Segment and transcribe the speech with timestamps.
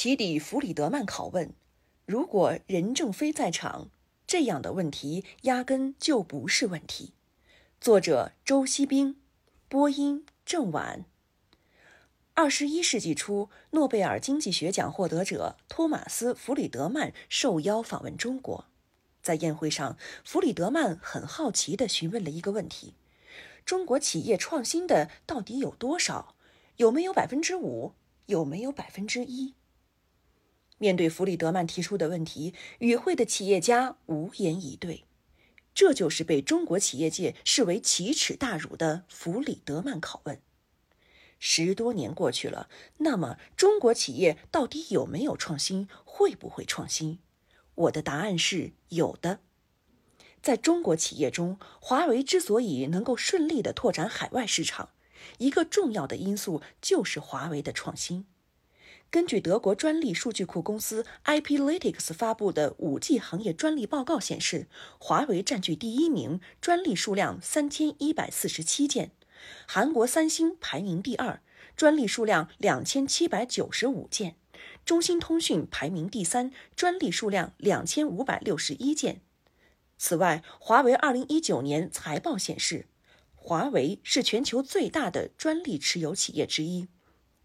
[0.00, 1.52] 起底弗里德曼拷问：
[2.06, 3.90] 如果任正非在场，
[4.28, 7.14] 这样的问题压根就不是问题。
[7.80, 9.16] 作者：周锡兵，
[9.68, 11.04] 播音：郑婉。
[12.34, 18.66] 二十一世纪初，诺贝尔经济学奖获得者托马斯·弗里德曼受邀访问中国。
[19.20, 22.94] 在宴会上，弗里德曼很好奇地询问了一个问题：
[23.64, 26.36] 中国企业创新的到底有多少？
[26.76, 27.94] 有没有百分之五？
[28.26, 29.54] 有没有百分之一？
[30.78, 35.04] 面对弗里德曼提出的问题，与会的企业家无言以对。
[35.74, 40.40] 这就是被中国企业界视为奇耻大辱的弗里德曼拷问。
[41.38, 45.88] 十多年过去了，那么中国企业到底有没有创新？
[46.04, 47.20] 会不会创新？
[47.76, 49.38] 我的答案是有的。
[50.42, 54.90] 在中国企业中，华为之所以能够顺利地拓展海外市场，
[55.38, 58.26] 一个重要的因素就是华为的创新。
[59.10, 69.08] 根据德国专利数据库公司 IPlytics 发布的 5G 行业专利报告显示，华为占据第一名，专利数量三千一百四十七件；
[69.66, 71.40] 韩国三星排名第二，
[71.74, 74.32] 专利数量两千七百九十五件；
[74.84, 79.22] 中兴通讯排名第三，专利数量两千五百六十一件。
[79.96, 82.86] 此外，华为二零一九年财报显示，
[83.34, 86.88] 华为是全球最大的专利持有企业之一。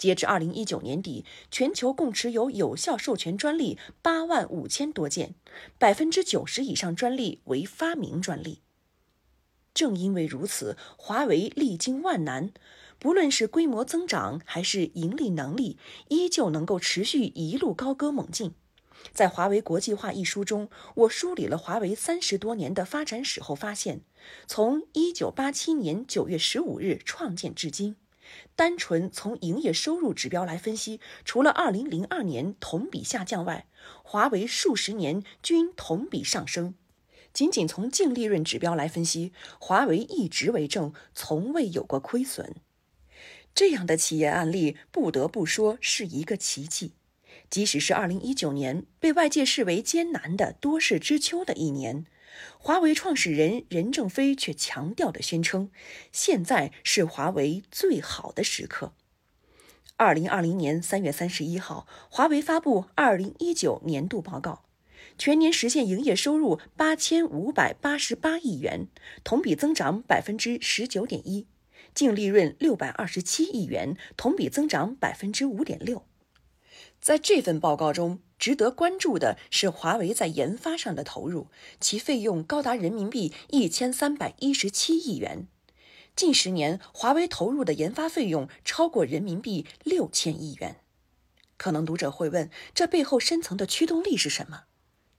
[0.00, 5.34] 截至二零一九年底，全球共持有有效授权专利八万五千多件，
[5.78, 8.62] 百分之九十以上专利为发明专利。
[9.74, 12.50] 正因为如此，华为历经万难，
[12.98, 15.76] 不论是规模增长还是盈利能力，
[16.08, 18.54] 依旧能够持续一路高歌猛进。
[19.12, 24.00] 在《华为国际化》一书中，我梳理了华为三十多年的发展史后发现，
[24.46, 27.96] 从一九八七年九月十五日创建至今。
[28.54, 33.66] 单纯从营业收入指标来分析，除了2002年同比下降外，
[34.02, 36.74] 华为数十年均同比上升。
[37.32, 42.56] 仅仅从净利润指标来分析，华为一直为正，从未有过亏损。
[43.54, 46.92] 这样的企业案例，不得不说是一个奇迹。
[47.48, 52.04] 即使是2019年被外界视为艰难的多事之秋的一年。
[52.58, 55.70] 华为创始人任正非却强调的宣称，
[56.12, 58.92] 现在是华为最好的时刻。
[59.96, 64.64] 二零二零年三月三十一号，华为发布二零一九年度报告，
[65.18, 68.88] 全年实现营业收入八千五百八十八亿元，
[69.22, 71.46] 同比增长百分之十九点一，
[71.92, 76.06] 净利润六百二十七亿元，同比增长百分之五点六。
[76.98, 85.46] 在这份报告中，值得关注的是华为在研发上的投入，其费用高达人民币一千三百一十七亿元。
[86.16, 90.80] 近十年，华为投入的研发费用超过人民币六千亿元。
[91.58, 94.62] 可能读者会问，这背后深层的驱动力是什么？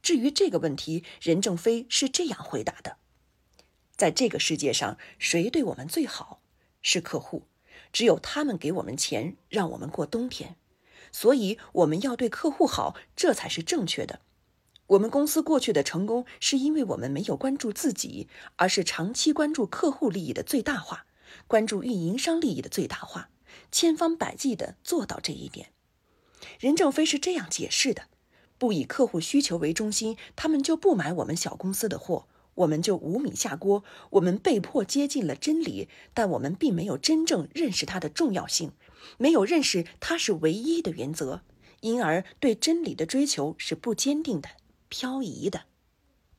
[0.00, 2.98] 至于这个问题，任正非是这样回答的：
[3.96, 6.40] 在这个世界上，谁对我们最好？
[6.80, 7.42] 是客户，
[7.92, 10.54] 只有他们给我们钱，让我们过冬天。
[11.12, 14.20] 所以我们要对客户好，这才是正确的。
[14.88, 21.04] 我们公司过去的成功，是因为我们没有关注自己，而是长期关注客户利益的最大化，
[21.46, 23.28] 关注运营商利益的最大化，
[23.70, 25.72] 千方百计地做到这一点。
[26.58, 28.04] 任正非是这样解释的：
[28.56, 32.26] 不以客户需求为中心，他们就不买我们小公司的货。
[32.58, 38.72] 我们就无米下锅，我们被迫接近了真理，但我们并没有真正认识它的重要性，
[39.16, 41.42] 没有认识它是唯一的原则，
[41.80, 44.48] 因而对真理的追求是不坚定的、
[44.88, 45.62] 漂移的。